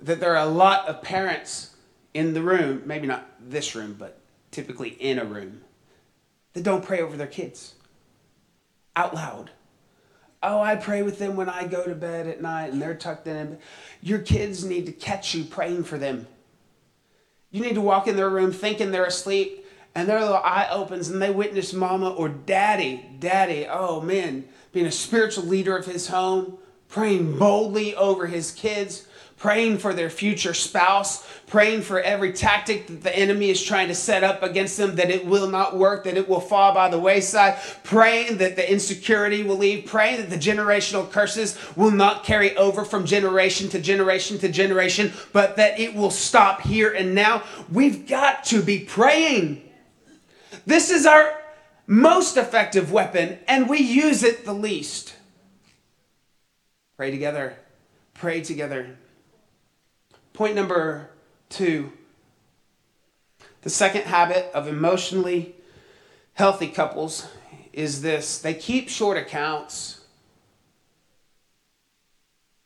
[0.00, 1.74] that there are a lot of parents
[2.12, 4.18] in the room, maybe not this room, but
[4.50, 5.62] typically in a room,
[6.52, 7.74] that don't pray over their kids
[8.94, 9.50] out loud.
[10.42, 13.26] Oh, I pray with them when I go to bed at night and they're tucked
[13.26, 13.58] in.
[14.02, 16.26] Your kids need to catch you praying for them.
[17.50, 19.63] You need to walk in their room thinking they're asleep
[19.94, 24.86] and their little eye opens and they witness mama or daddy, daddy, oh man, being
[24.86, 30.54] a spiritual leader of his home, praying boldly over his kids, praying for their future
[30.54, 34.96] spouse, praying for every tactic that the enemy is trying to set up against them,
[34.96, 38.72] that it will not work, that it will fall by the wayside, praying that the
[38.72, 43.78] insecurity will leave, praying that the generational curses will not carry over from generation to
[43.78, 47.42] generation to generation, but that it will stop here and now.
[47.70, 49.62] We've got to be praying.
[50.66, 51.38] This is our
[51.86, 55.14] most effective weapon, and we use it the least.
[56.96, 57.56] Pray together.
[58.14, 58.96] Pray together.
[60.32, 61.10] Point number
[61.48, 61.92] two
[63.62, 65.54] the second habit of emotionally
[66.34, 67.26] healthy couples
[67.72, 70.02] is this they keep short accounts.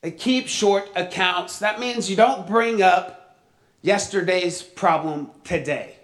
[0.02, 1.60] They keep short accounts.
[1.60, 3.38] That means you don't bring up
[3.80, 5.97] yesterday's problem today.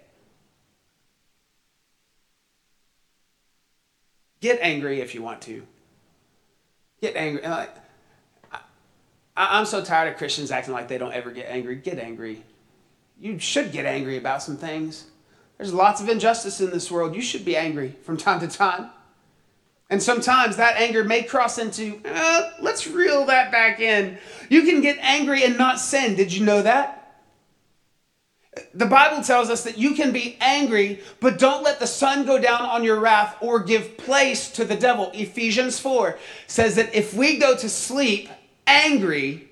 [4.44, 5.62] Get angry if you want to.
[7.00, 7.46] Get angry.
[7.46, 7.68] I,
[9.34, 11.76] am so tired of Christians acting like they don't ever get angry.
[11.76, 12.42] Get angry.
[13.18, 15.06] You should get angry about some things.
[15.56, 17.14] There's lots of injustice in this world.
[17.14, 18.90] You should be angry from time to time.
[19.88, 24.18] And sometimes that anger may cross into, uh, let's reel that back in.
[24.50, 26.16] You can get angry and not sin.
[26.16, 27.03] Did you know that?
[28.74, 32.38] The Bible tells us that you can be angry, but don't let the sun go
[32.38, 35.10] down on your wrath or give place to the devil.
[35.14, 38.28] Ephesians 4 says that if we go to sleep
[38.66, 39.48] angry,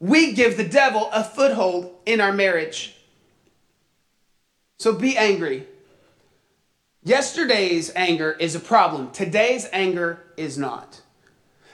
[0.00, 2.96] we give the devil a foothold in our marriage.
[4.78, 5.66] So be angry.
[7.02, 9.10] Yesterday's anger is a problem.
[9.10, 11.02] Today's anger is not.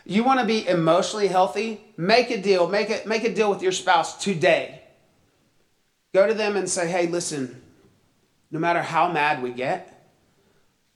[0.05, 1.81] You want to be emotionally healthy?
[1.97, 2.69] Make a deal.
[2.69, 4.80] Make a, make a deal with your spouse today.
[6.13, 7.63] Go to them and say, hey, listen,
[8.51, 10.11] no matter how mad we get,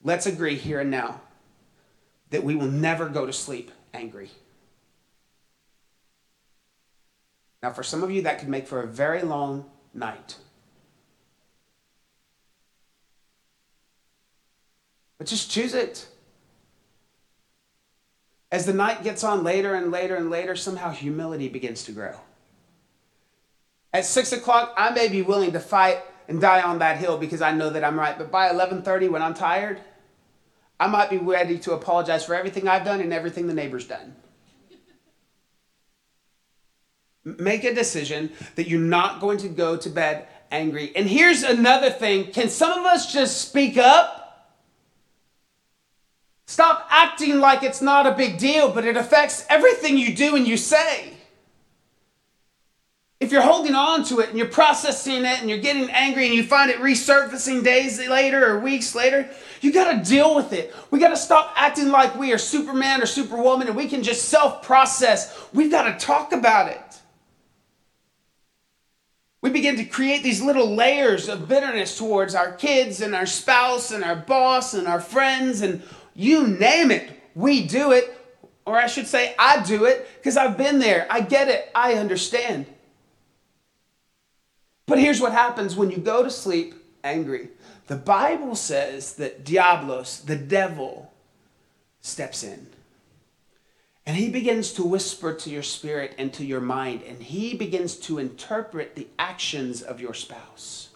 [0.03, 1.21] let's agree here and now
[2.31, 4.29] that we will never go to sleep angry.
[7.63, 10.35] Now, for some of you, that could make for a very long night.
[15.17, 16.07] But just choose it.
[18.51, 22.15] As the night gets on later and later and later, somehow humility begins to grow.
[23.95, 27.41] At six o'clock, I may be willing to fight and die on that hill because
[27.41, 28.17] I know that I'm right.
[28.17, 29.79] But by 11:30, when I'm tired,
[30.77, 34.17] I might be ready to apologize for everything I've done and everything the neighbor's done.
[37.23, 40.91] Make a decision that you're not going to go to bed angry.
[40.93, 44.57] And here's another thing can some of us just speak up?
[46.47, 50.45] Stop acting like it's not a big deal, but it affects everything you do and
[50.45, 51.14] you say.
[53.25, 56.35] If you're holding on to it and you're processing it and you're getting angry and
[56.35, 59.27] you find it resurfacing days later or weeks later,
[59.61, 60.71] you got to deal with it.
[60.91, 64.29] We got to stop acting like we are Superman or Superwoman and we can just
[64.29, 65.43] self process.
[65.53, 66.99] We've got to talk about it.
[69.41, 73.89] We begin to create these little layers of bitterness towards our kids and our spouse
[73.89, 75.81] and our boss and our friends and
[76.13, 77.09] you name it.
[77.33, 78.15] We do it.
[78.67, 81.07] Or I should say, I do it because I've been there.
[81.09, 81.71] I get it.
[81.73, 82.67] I understand.
[84.87, 87.49] But here's what happens when you go to sleep angry.
[87.87, 91.11] The Bible says that Diablos, the devil,
[92.01, 92.67] steps in.
[94.05, 97.95] And he begins to whisper to your spirit and to your mind, and he begins
[98.01, 100.89] to interpret the actions of your spouse.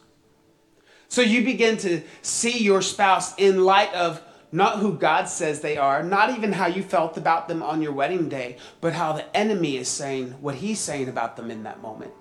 [1.07, 4.21] So you begin to see your spouse in light of
[4.51, 7.93] not who God says they are, not even how you felt about them on your
[7.93, 11.81] wedding day, but how the enemy is saying what he's saying about them in that
[11.81, 12.13] moment.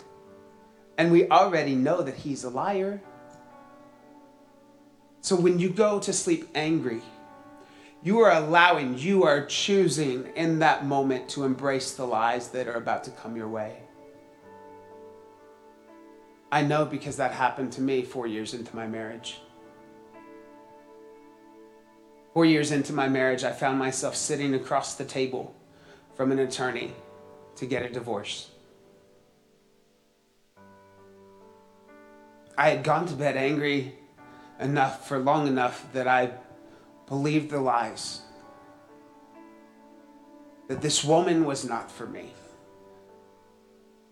[0.99, 3.01] And we already know that he's a liar.
[5.21, 7.03] So when you go to sleep angry,
[8.03, 12.75] you are allowing, you are choosing in that moment to embrace the lies that are
[12.75, 13.79] about to come your way.
[16.51, 19.41] I know because that happened to me four years into my marriage.
[22.33, 25.55] Four years into my marriage, I found myself sitting across the table
[26.15, 26.95] from an attorney
[27.57, 28.51] to get a divorce.
[32.59, 33.95] I had gone to bed angry
[34.59, 36.33] enough for long enough that I
[37.07, 38.23] believed the lies.
[40.67, 42.33] That this woman was not for me.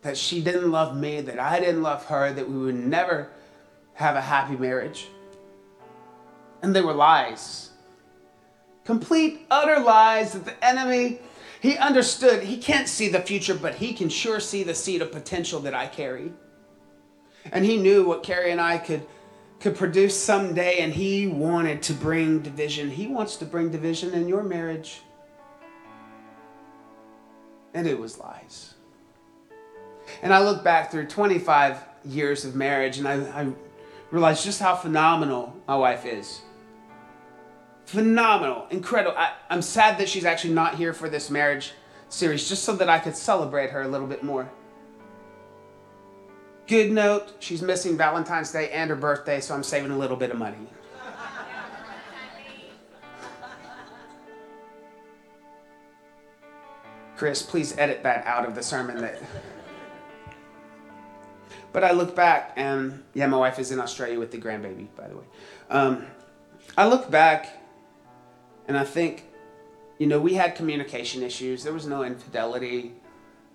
[0.02, 3.32] That she didn't love me, that I didn't love her, that we would never
[3.94, 5.08] have a happy marriage.
[6.62, 7.70] And they were lies.
[8.84, 11.18] Complete, utter lies that the enemy,
[11.60, 12.44] he understood.
[12.44, 15.74] He can't see the future, but he can sure see the seed of potential that
[15.74, 16.30] I carry.
[17.52, 19.06] And he knew what Carrie and I could
[19.60, 22.90] could produce someday and he wanted to bring division.
[22.90, 25.00] He wants to bring division in your marriage.
[27.72, 28.74] And it was lies.
[30.22, 33.52] And I look back through 25 years of marriage and I, I
[34.10, 36.42] realize just how phenomenal my wife is.
[37.86, 39.16] Phenomenal, incredible.
[39.16, 41.72] I, I'm sad that she's actually not here for this marriage
[42.08, 44.50] series just so that I could celebrate her a little bit more.
[46.66, 50.30] Good note, she's missing Valentine's Day and her birthday, so I'm saving a little bit
[50.30, 50.56] of money.
[57.16, 59.22] Chris, please edit that out of the sermon that
[61.72, 65.08] But I look back and yeah, my wife is in Australia with the grandbaby, by
[65.08, 65.24] the way.
[65.70, 66.06] Um,
[66.76, 67.62] I look back
[68.66, 69.24] and I think,
[69.98, 71.62] you know, we had communication issues.
[71.62, 72.94] There was no infidelity.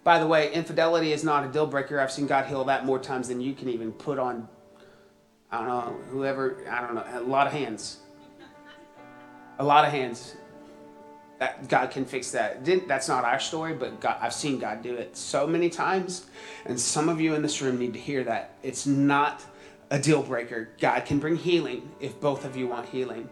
[0.03, 1.99] By the way, infidelity is not a deal breaker.
[1.99, 4.47] I've seen God heal that more times than you can even put on,
[5.51, 7.97] I don't know, whoever, I don't know, a lot of hands.
[9.59, 10.35] A lot of hands.
[11.37, 12.63] That God can fix that.
[12.63, 16.25] Didn't, that's not our story, but God, I've seen God do it so many times.
[16.65, 18.55] And some of you in this room need to hear that.
[18.63, 19.43] It's not
[19.91, 20.69] a deal breaker.
[20.79, 23.29] God can bring healing if both of you want healing.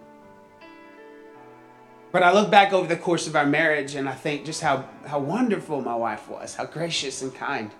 [2.12, 4.89] But I look back over the course of our marriage and I think just how,
[5.05, 7.72] how wonderful my wife was, how gracious and kind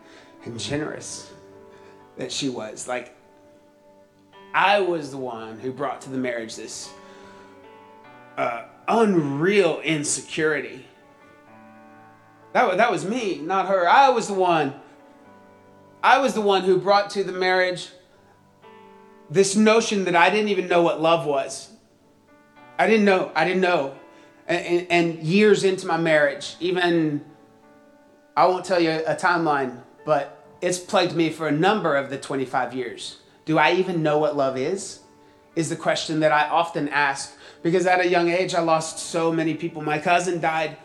[0.46, 1.32] and generous
[2.18, 2.88] that she was.
[2.88, 3.16] Like,
[4.54, 6.92] I was the one who brought to the marriage this
[8.38, 10.86] uh, unreal insecurity.
[12.54, 13.90] That, that was me, not her.
[13.90, 14.76] I was the one.
[16.04, 17.90] I was the one who brought to the marriage
[19.30, 21.70] this notion that I didn't even know what love was.
[22.78, 23.32] I didn't know.
[23.36, 23.99] I didn't know
[24.50, 27.24] and, and years into my marriage, even
[28.36, 32.18] I won't tell you a timeline, but it's plagued me for a number of the
[32.18, 33.20] 25 years.
[33.46, 35.00] Do I even know what love is?
[35.56, 39.32] Is the question that I often ask because at a young age I lost so
[39.32, 39.82] many people.
[39.82, 40.78] My cousin died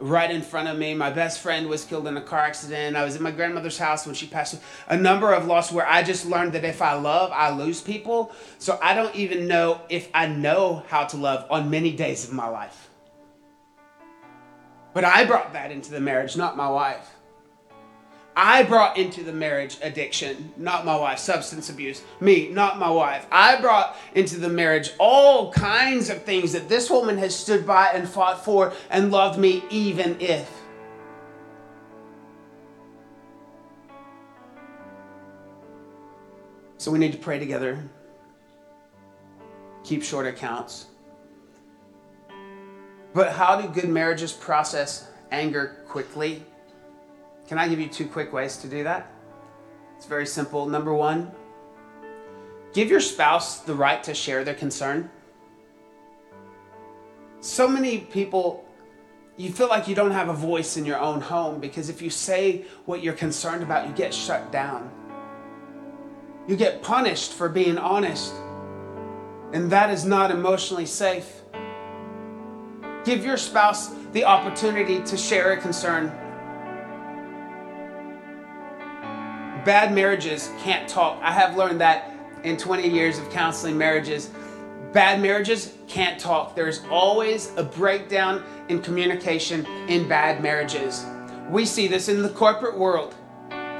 [0.00, 0.94] right in front of me.
[0.94, 2.96] My best friend was killed in a car accident.
[2.96, 4.60] I was in my grandmother's house when she passed.
[4.88, 8.32] A number of losses where I just learned that if I love, I lose people.
[8.58, 12.32] So I don't even know if I know how to love on many days of
[12.32, 12.81] my life.
[14.94, 17.08] But I brought that into the marriage, not my wife.
[18.34, 23.26] I brought into the marriage addiction, not my wife, substance abuse, me, not my wife.
[23.30, 27.88] I brought into the marriage all kinds of things that this woman has stood by
[27.88, 30.50] and fought for and loved me even if.
[36.78, 37.78] So we need to pray together,
[39.84, 40.86] keep short accounts.
[43.14, 46.44] But how do good marriages process anger quickly?
[47.48, 49.10] Can I give you two quick ways to do that?
[49.96, 50.66] It's very simple.
[50.66, 51.30] Number one,
[52.72, 55.10] give your spouse the right to share their concern.
[57.40, 58.64] So many people,
[59.36, 62.08] you feel like you don't have a voice in your own home because if you
[62.08, 64.90] say what you're concerned about, you get shut down.
[66.48, 68.32] You get punished for being honest.
[69.52, 71.41] And that is not emotionally safe.
[73.04, 76.08] Give your spouse the opportunity to share a concern.
[79.64, 81.18] Bad marriages can't talk.
[81.22, 82.12] I have learned that
[82.44, 84.30] in 20 years of counseling marriages.
[84.92, 86.54] Bad marriages can't talk.
[86.54, 91.04] There's always a breakdown in communication in bad marriages.
[91.48, 93.14] We see this in the corporate world.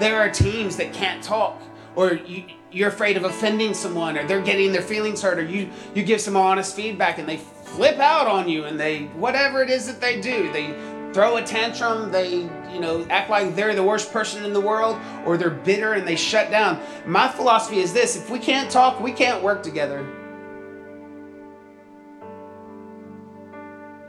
[0.00, 1.60] There are teams that can't talk,
[1.94, 5.70] or you, you're afraid of offending someone, or they're getting their feelings hurt, or you,
[5.94, 7.40] you give some honest feedback and they
[7.74, 10.74] flip out on you and they, whatever it is that they do, they
[11.12, 14.98] throw a tantrum, they, you know, act like they're the worst person in the world,
[15.26, 16.80] or they're bitter and they shut down.
[17.06, 20.06] My philosophy is this if we can't talk, we can't work together.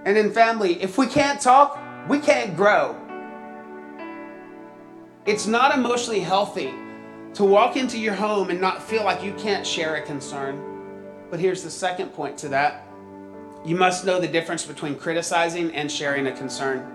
[0.06, 3.00] And in family, if we can't talk, we can't grow.
[5.26, 6.74] It's not emotionally healthy
[7.36, 11.26] to walk into your home and not feel like you can't share a concern.
[11.32, 12.83] But here's the second point to that
[13.66, 16.93] you must know the difference between criticizing and sharing a concern.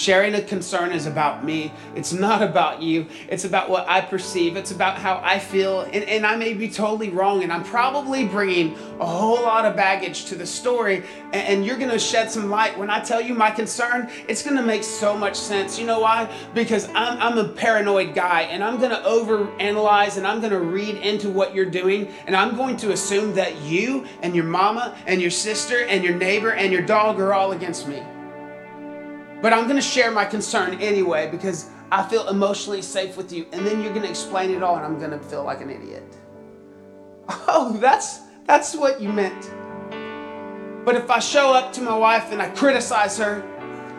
[0.00, 1.74] Sharing a concern is about me.
[1.94, 3.06] It's not about you.
[3.28, 4.56] It's about what I perceive.
[4.56, 5.82] It's about how I feel.
[5.82, 7.42] And, and, I may be totally wrong.
[7.42, 11.04] And I'm probably bringing a whole lot of baggage to the story.
[11.34, 12.78] And, and you're going to shed some light.
[12.78, 15.78] When I tell you my concern, it's going to make so much sense.
[15.78, 16.32] You know why?
[16.54, 20.60] Because I'm, I'm a paranoid guy and I'm going to overanalyze and I'm going to
[20.60, 22.08] read into what you're doing.
[22.26, 26.14] And I'm going to assume that you and your mama and your sister and your
[26.14, 28.02] neighbor and your dog are all against me.
[29.42, 33.46] But I'm going to share my concern anyway because I feel emotionally safe with you.
[33.52, 35.70] And then you're going to explain it all and I'm going to feel like an
[35.70, 36.04] idiot.
[37.46, 39.52] Oh, that's that's what you meant.
[40.84, 43.42] But if I show up to my wife and I criticize her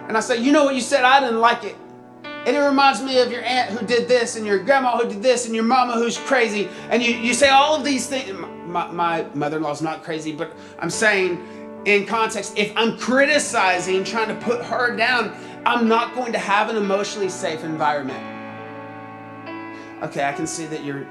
[0.08, 1.06] and I say, "You know what you said?
[1.06, 1.78] I didn't like it."
[2.24, 5.22] And it reminds me of your aunt who did this, and your grandma who did
[5.22, 6.70] this, and your mama who's crazy.
[6.90, 8.32] And you, you say all of these things.
[8.66, 11.40] My, my mother in law's not crazy, but I'm saying
[11.86, 16.70] in context, if I'm criticizing, trying to put her down, I'm not going to have
[16.70, 18.24] an emotionally safe environment.
[20.04, 21.08] Okay, I can see that you're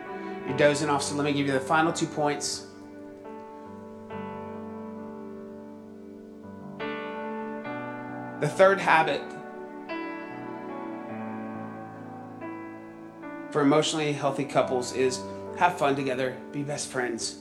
[0.46, 2.66] you're dozing off, so let me give you the final two points.
[8.40, 9.20] The third habit
[13.50, 15.20] for emotionally healthy couples is
[15.58, 17.40] have fun together, be best friends.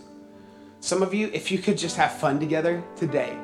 [0.81, 3.37] Some of you, if you could just have fun together today,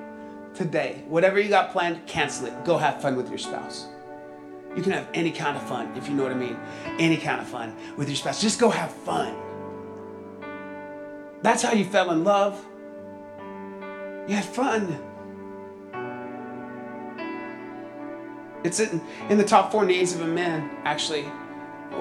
[0.54, 2.64] today, whatever you got planned, cancel it.
[2.64, 3.88] Go have fun with your spouse.
[4.76, 6.58] You can have any kind of fun, if you know what I mean.
[6.98, 8.42] Any kind of fun with your spouse.
[8.42, 9.36] Just go have fun.
[11.42, 12.66] That's how you fell in love.
[14.28, 14.98] You had fun.
[18.64, 21.26] It's in, in the top four needs of a man, actually.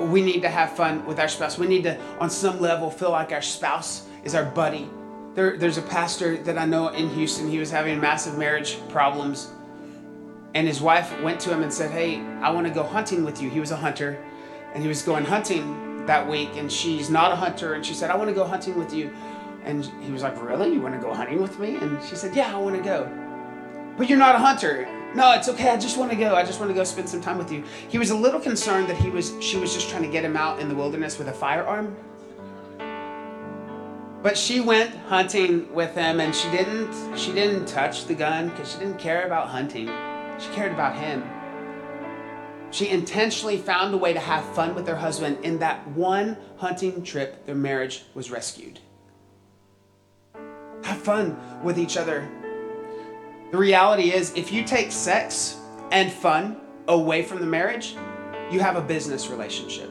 [0.07, 1.59] We need to have fun with our spouse.
[1.59, 4.89] We need to, on some level, feel like our spouse is our buddy
[5.35, 7.49] there, there's a pastor that I know in Houston.
[7.49, 9.51] He was having massive marriage problems.
[10.55, 13.43] And his wife went to him and said, Hey, I want to go hunting with
[13.43, 13.51] you.
[13.51, 14.19] He was a hunter.
[14.73, 16.51] And he was going hunting that week.
[16.57, 17.75] And she's not a hunter.
[17.75, 19.13] And she said, I want to go hunting with you.
[19.65, 20.73] And he was like, Really?
[20.73, 21.77] You want to go hunting with me?
[21.77, 23.11] And she said, Yeah, I want to go.
[23.97, 24.89] But you're not a hunter.
[25.15, 25.71] No, it's okay.
[25.71, 26.35] I just want to go.
[26.35, 27.65] I just want to go spend some time with you.
[27.89, 30.37] He was a little concerned that he was she was just trying to get him
[30.37, 31.97] out in the wilderness with a firearm.
[34.25, 38.73] But she went hunting with him and she didn't she didn't touch the gun because
[38.73, 39.87] she didn't care about hunting.
[40.39, 41.23] She cared about him.
[42.71, 45.45] She intentionally found a way to have fun with her husband.
[45.45, 48.81] In that one hunting trip, their marriage was rescued.
[50.85, 52.27] Have fun with each other.
[53.51, 55.59] The reality is, if you take sex
[55.93, 56.57] and fun
[56.89, 57.95] away from the marriage,
[58.51, 59.91] you have a business relationship.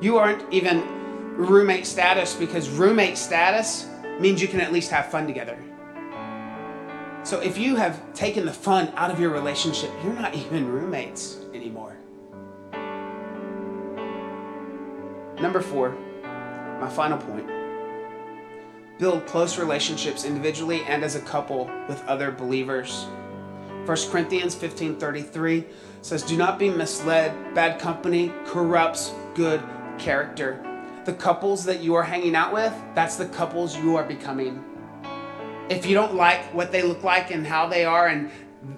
[0.00, 1.01] You aren't even
[1.36, 3.86] roommate status because roommate status
[4.20, 5.58] means you can at least have fun together.
[7.24, 11.38] So if you have taken the fun out of your relationship, you're not even roommates
[11.54, 11.96] anymore.
[15.40, 15.96] Number four,
[16.80, 17.48] my final point
[18.98, 23.06] build close relationships individually and as a couple with other believers.
[23.84, 25.64] 1 Corinthians 15:33
[26.02, 27.32] says, "Do not be misled.
[27.52, 29.60] Bad company corrupts good
[29.98, 30.71] character."
[31.04, 34.64] The couples that you are hanging out with, that's the couples you are becoming.
[35.68, 38.30] If you don't like what they look like and how they are and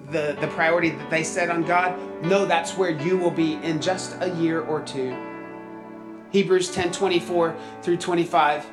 [0.09, 3.81] the, the priority that they set on God, know that's where you will be in
[3.81, 5.15] just a year or two.
[6.31, 8.65] Hebrews 10 24 through 25.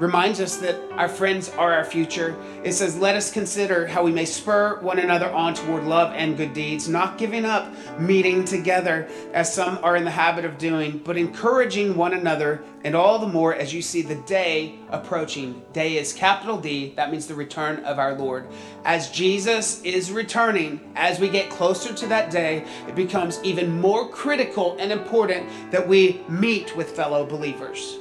[0.00, 2.34] Reminds us that our friends are our future.
[2.64, 6.36] It says, Let us consider how we may spur one another on toward love and
[6.36, 10.98] good deeds, not giving up meeting together as some are in the habit of doing,
[11.04, 15.62] but encouraging one another, and all the more as you see the day approaching.
[15.74, 18.48] Day is capital D, that means the return of our Lord.
[18.86, 24.08] As Jesus is returning, as we get closer to that day, it becomes even more
[24.08, 27.99] critical and important that we meet with fellow believers.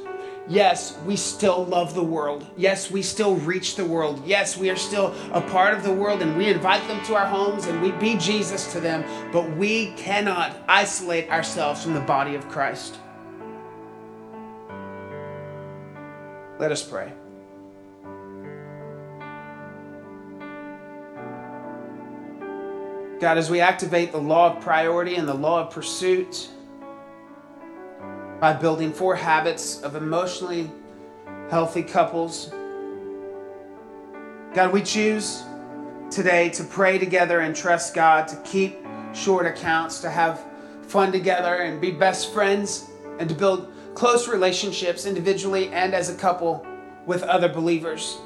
[0.49, 2.43] Yes, we still love the world.
[2.57, 4.25] Yes, we still reach the world.
[4.25, 7.27] Yes, we are still a part of the world and we invite them to our
[7.27, 12.33] homes and we be Jesus to them, but we cannot isolate ourselves from the body
[12.33, 12.97] of Christ.
[16.57, 17.13] Let us pray.
[23.19, 26.49] God, as we activate the law of priority and the law of pursuit,
[28.39, 30.71] by building four habits of emotionally
[31.49, 32.51] healthy couples.
[34.53, 35.43] God, we choose
[36.09, 38.79] today to pray together and trust God, to keep
[39.13, 40.43] short accounts, to have
[40.83, 46.15] fun together and be best friends, and to build close relationships individually and as a
[46.15, 46.65] couple
[47.05, 48.17] with other believers.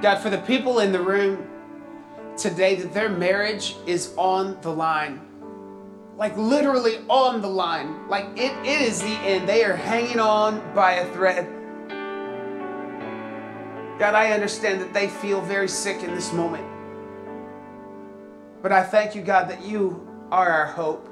[0.00, 1.48] God, for the people in the room
[2.36, 5.20] today that their marriage is on the line
[6.16, 8.08] like literally on the line.
[8.08, 9.48] Like it, is the end.
[9.48, 11.46] They are hanging on by a thread.
[13.98, 16.66] God, I understand that they feel very sick in this moment.
[18.62, 21.08] But I thank you, God, that you are our hope.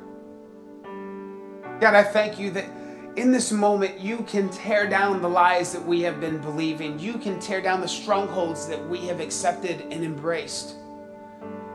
[1.80, 2.68] God, I thank you that
[3.16, 6.98] in this moment you can tear down the lies that we have been believing.
[6.98, 10.76] You can tear down the strongholds that we have accepted and embraced.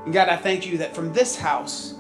[0.05, 1.96] And God, I thank you that from this house,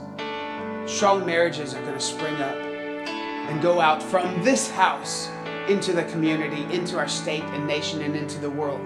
[0.87, 5.29] strong marriages are going to spring up and go out from this house
[5.67, 8.83] into the community, into our state and nation, and into the world.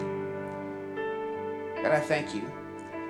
[1.82, 2.43] God, I thank you.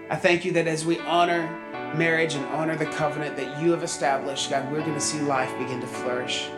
[0.10, 1.50] I thank you that as we honor
[1.96, 5.58] marriage and honor the covenant that you have established, God, we're going to see life
[5.58, 6.50] begin to flourish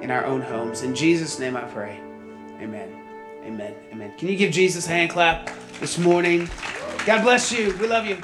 [0.00, 0.82] in our own homes.
[0.82, 2.00] In Jesus' name I pray.
[2.60, 2.88] Amen.
[3.44, 3.74] Amen.
[3.92, 4.12] Amen.
[4.16, 5.50] Can you give Jesus a hand clap
[5.80, 6.48] this morning?
[7.06, 7.76] God bless you.
[7.80, 8.18] We love you.